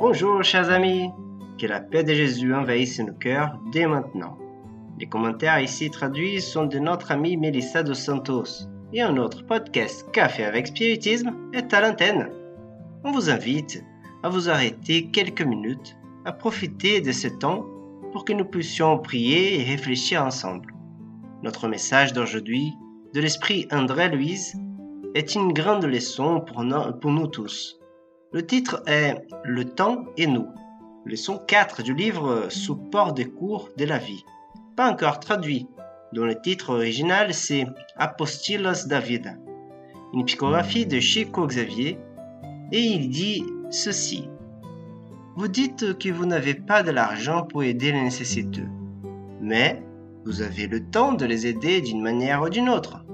[0.00, 1.10] Bonjour chers amis,
[1.58, 4.38] que la paix de Jésus envahisse nos cœurs dès maintenant.
[4.98, 10.10] Les commentaires ici traduits sont de notre amie Melissa dos Santos et un autre podcast
[10.10, 12.30] Café avec Spiritisme est à l'antenne.
[13.04, 13.84] On vous invite
[14.22, 17.66] à vous arrêter quelques minutes, à profiter de ce temps
[18.12, 20.72] pour que nous puissions prier et réfléchir ensemble.
[21.42, 22.72] Notre message d'aujourd'hui,
[23.12, 24.54] de l'esprit André-Louise,
[25.14, 27.79] est une grande leçon pour nous tous.
[28.32, 30.46] Le titre est Le temps et nous,
[31.04, 34.24] leçon 4 du livre Support des cours de la vie,
[34.76, 35.66] pas encore traduit,
[36.12, 39.36] dont le titre original c'est Apostilos David,
[40.14, 41.98] une psychographie de Chico Xavier,
[42.70, 44.28] et il dit ceci.
[45.34, 48.68] Vous dites que vous n'avez pas de l'argent pour aider les nécessiteux,
[49.40, 49.82] mais
[50.24, 53.04] vous avez le temps de les aider d'une manière ou d'une autre.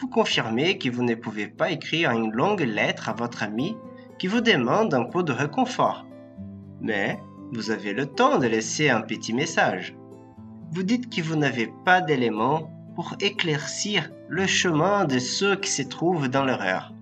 [0.00, 3.76] Vous confirmez que vous ne pouvez pas écrire une longue lettre à votre ami
[4.24, 6.06] qui vous demande un peu de réconfort.
[6.80, 7.20] Mais
[7.52, 9.94] vous avez le temps de laisser un petit message.
[10.72, 15.82] Vous dites que vous n'avez pas d'éléments pour éclaircir le chemin de ceux qui se
[15.82, 16.94] trouvent dans l'erreur.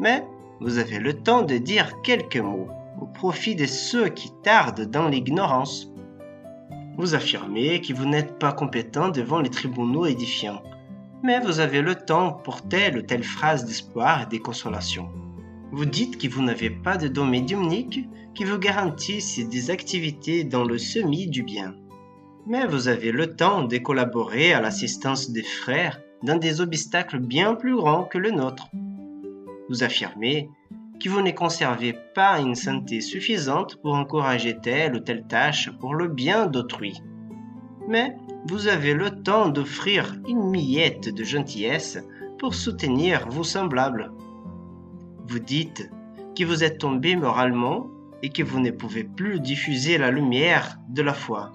[0.00, 0.24] Mais
[0.60, 5.08] vous avez le temps de dire quelques mots au profit de ceux qui tardent dans
[5.08, 5.92] l'ignorance.
[6.96, 10.62] Vous affirmez que vous n'êtes pas compétent devant les tribunaux édifiants,
[11.22, 15.10] mais vous avez le temps pour telle ou telle phrase d'espoir et de consolation.
[15.70, 20.64] Vous dites que vous n'avez pas de don médiumnique qui vous garantisse des activités dans
[20.64, 21.74] le semis du bien.
[22.46, 27.54] Mais vous avez le temps de collaborer à l'assistance des frères dans des obstacles bien
[27.54, 28.68] plus grands que le nôtre.
[29.68, 30.48] Vous affirmez
[30.98, 35.94] que vous ne conservez pas une santé suffisante pour encourager telle ou telle tâche pour
[35.94, 37.02] le bien d'autrui.
[37.86, 41.98] Mais vous avez le temps d'offrir une miette de gentillesse
[42.38, 44.10] pour soutenir vos semblables.
[45.28, 45.90] Vous dites
[46.34, 47.88] que vous êtes tombé moralement
[48.22, 51.52] et que vous ne pouvez plus diffuser la lumière de la foi.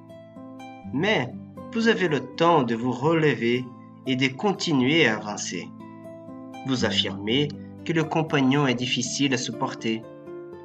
[0.93, 1.33] Mais
[1.73, 3.65] vous avez le temps de vous relever
[4.05, 5.67] et de continuer à avancer.
[6.67, 7.47] Vous affirmez
[7.83, 10.03] que le compagnon est difficile à supporter,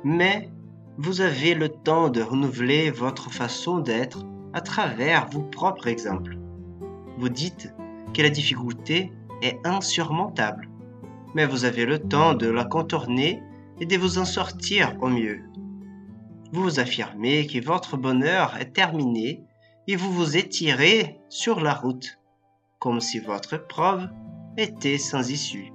[0.04, 0.50] mais
[0.98, 6.36] vous avez le temps de renouveler votre façon d'être à travers vos propres exemples.
[7.16, 7.72] Vous dites
[8.12, 10.67] que la difficulté est insurmontable
[11.34, 13.42] mais vous avez le temps de la contourner
[13.80, 15.42] et de vous en sortir au mieux.
[16.52, 19.44] Vous affirmez que votre bonheur est terminé
[19.86, 22.18] et vous vous étirez sur la route,
[22.78, 24.08] comme si votre épreuve
[24.56, 25.72] était sans issue.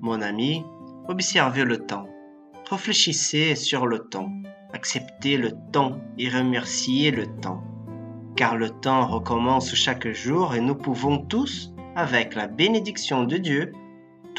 [0.00, 0.64] Mon ami,
[1.08, 2.08] observez le temps,
[2.70, 4.30] réfléchissez sur le temps,
[4.72, 7.62] acceptez le temps et remerciez le temps,
[8.36, 13.72] car le temps recommence chaque jour et nous pouvons tous, avec la bénédiction de Dieu,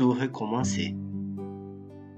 [0.03, 0.95] recommencer.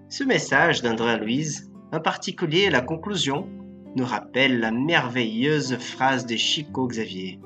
[0.09, 3.47] Ce message d'André Louise, en particulier la conclusion,
[3.95, 7.39] nous rappelle la merveilleuse phrase de Chico Xavier.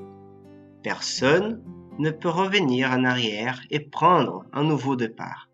[0.82, 1.62] Personne
[1.98, 5.48] ne peut revenir en arrière et prendre un nouveau départ.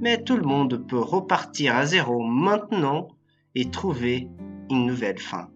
[0.00, 3.08] Mais tout le monde peut repartir à zéro maintenant
[3.54, 4.28] et trouver
[4.70, 5.48] une nouvelle fin.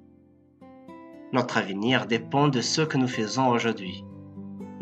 [1.32, 4.04] Notre avenir dépend de ce que nous faisons aujourd'hui.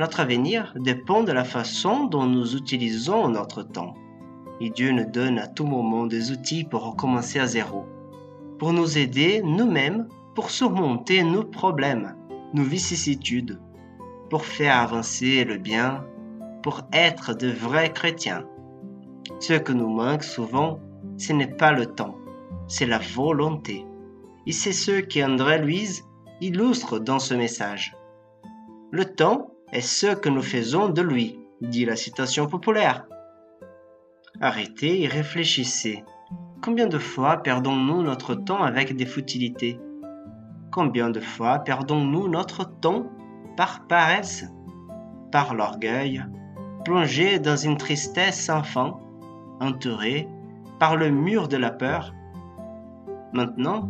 [0.00, 3.92] Notre avenir dépend de la façon dont nous utilisons notre temps.
[4.58, 7.84] Et Dieu nous donne à tout moment des outils pour recommencer à zéro,
[8.58, 12.16] pour nous aider nous-mêmes, pour surmonter nos problèmes,
[12.54, 13.60] nos vicissitudes,
[14.30, 16.02] pour faire avancer le bien,
[16.62, 18.46] pour être de vrais chrétiens.
[19.38, 20.80] Ce que nous manque souvent,
[21.18, 22.16] ce n'est pas le temps,
[22.68, 23.84] c'est la volonté.
[24.46, 26.04] Et c'est ce qu'André Louise
[26.40, 27.94] illustre dans ce message.
[28.92, 33.06] Le temps est ce que nous faisons de lui, dit la citation populaire.
[34.40, 36.04] Arrêtez et réfléchissez.
[36.62, 39.78] Combien de fois perdons-nous notre temps avec des futilités?
[40.72, 43.06] Combien de fois perdons-nous notre temps
[43.56, 44.44] par paresse,
[45.32, 46.24] par l'orgueil,
[46.84, 48.98] plongé dans une tristesse sans fin,
[49.60, 50.28] entouré
[50.78, 52.14] par le mur de la peur?
[53.32, 53.88] Maintenant,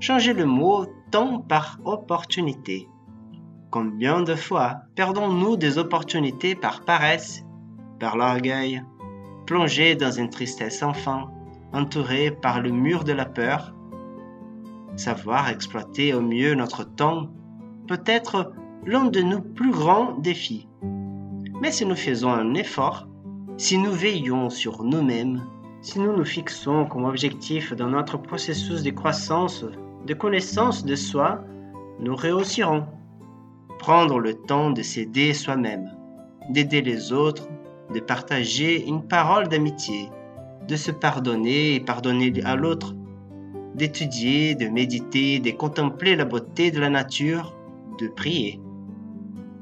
[0.00, 2.88] changez le mot temps par opportunité.
[3.70, 7.44] Combien de fois perdons-nous des opportunités par paresse,
[8.00, 8.82] par l'orgueil,
[9.46, 11.30] plongés dans une tristesse sans fin,
[11.72, 13.72] entourés par le mur de la peur?
[14.96, 17.28] Savoir exploiter au mieux notre temps
[17.86, 18.52] peut être
[18.86, 20.66] l'un de nos plus grands défis.
[21.60, 23.06] Mais si nous faisons un effort,
[23.56, 25.44] si nous veillons sur nous-mêmes,
[25.80, 29.64] si nous nous fixons comme objectif dans notre processus de croissance,
[30.06, 31.44] de connaissance de soi,
[32.00, 32.84] nous réussirons
[33.80, 35.90] prendre le temps de s'aider soi-même,
[36.50, 37.48] d'aider les autres,
[37.94, 40.10] de partager une parole d'amitié,
[40.68, 42.94] de se pardonner et pardonner à l'autre.
[43.74, 47.56] d'étudier, de méditer, de contempler la beauté de la nature,
[47.98, 48.60] de prier.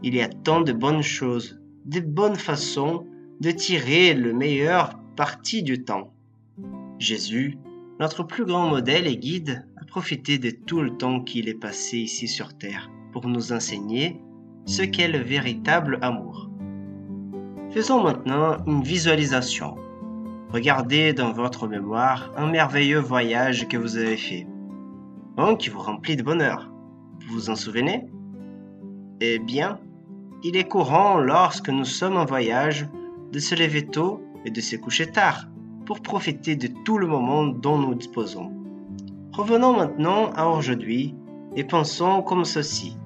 [0.02, 3.06] Il y a tant de bonnes choses, de bonnes façons
[3.38, 6.12] de tirer le meilleur parti du temps.
[6.98, 7.58] Jésus,
[8.00, 11.98] notre plus grand modèle et guide, a profité de tout le temps qu'il est passé
[11.98, 14.20] ici sur Terre pour nous enseigner
[14.66, 16.50] ce qu'est le véritable amour.
[17.70, 19.76] Faisons maintenant une visualisation.
[20.50, 24.46] Regardez dans votre mémoire un merveilleux voyage que vous avez fait,
[25.36, 26.70] un qui vous remplit de bonheur.
[27.20, 28.06] Vous vous en souvenez?
[29.20, 29.78] Eh bien,
[30.42, 32.88] il est courant lorsque nous sommes en voyage
[33.32, 35.48] de se lever tôt et de se coucher tard
[35.84, 38.52] pour profiter de tout le moment dont nous disposons.
[39.32, 41.14] Revenons maintenant à aujourd'hui
[41.58, 42.96] et pensons comme ceci.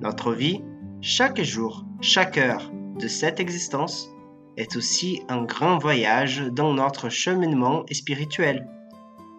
[0.00, 0.64] Notre vie,
[1.00, 4.10] chaque jour, chaque heure de cette existence,
[4.56, 8.68] est aussi un grand voyage dans notre cheminement spirituel.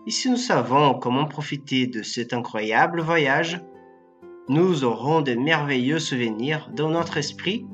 [0.08, 3.62] Et si nous savons comment profiter de cet incroyable voyage,
[4.48, 7.66] nous aurons de merveilleux souvenirs dans notre esprit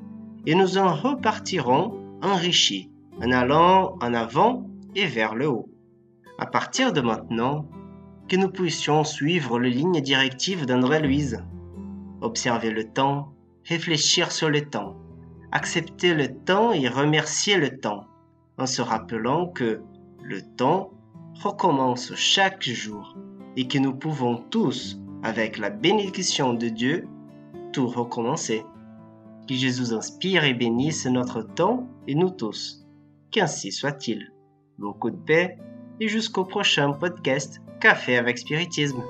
[0.47, 2.89] et nous en repartirons enrichis
[3.21, 4.65] en allant en avant
[4.95, 5.69] et vers le haut.
[6.39, 7.69] À partir de maintenant,
[8.27, 11.44] que nous puissions suivre les lignes directives d'André Louise.
[12.22, 13.33] Observer le temps,
[13.66, 14.95] réfléchir sur le temps,
[15.51, 18.06] accepter le temps et remercier le temps,
[18.57, 19.81] en se rappelant que
[20.24, 20.92] le temps
[21.44, 23.16] recommence chaque jour
[23.57, 27.07] et que nous pouvons tous, avec la bénédiction de Dieu,
[27.74, 28.66] tout recommencer.
[29.48, 32.86] Que Jésus inspire et bénisse notre temps et nous tous.
[33.31, 34.31] Qu'ainsi soit-il.
[34.80, 35.57] Beaucoup de paix
[36.00, 39.04] et jusqu'au prochain podcast Café avec Spiritisme.